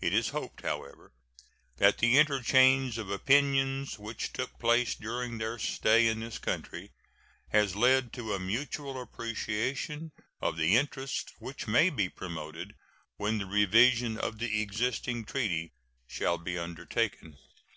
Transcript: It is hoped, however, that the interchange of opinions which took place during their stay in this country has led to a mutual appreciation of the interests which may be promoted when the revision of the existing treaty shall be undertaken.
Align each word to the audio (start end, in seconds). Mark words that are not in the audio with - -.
It 0.00 0.12
is 0.12 0.30
hoped, 0.30 0.62
however, 0.62 1.12
that 1.76 1.98
the 1.98 2.18
interchange 2.18 2.98
of 2.98 3.08
opinions 3.08 4.00
which 4.00 4.32
took 4.32 4.58
place 4.58 4.96
during 4.96 5.38
their 5.38 5.60
stay 5.60 6.08
in 6.08 6.18
this 6.18 6.38
country 6.40 6.90
has 7.50 7.76
led 7.76 8.12
to 8.14 8.34
a 8.34 8.40
mutual 8.40 9.00
appreciation 9.00 10.10
of 10.40 10.56
the 10.56 10.74
interests 10.76 11.32
which 11.38 11.68
may 11.68 11.88
be 11.88 12.08
promoted 12.08 12.74
when 13.16 13.38
the 13.38 13.46
revision 13.46 14.18
of 14.18 14.38
the 14.40 14.60
existing 14.60 15.24
treaty 15.24 15.70
shall 16.08 16.36
be 16.36 16.58
undertaken. 16.58 17.38